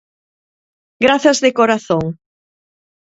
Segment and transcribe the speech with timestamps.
[1.05, 2.03] Grazas de corazón.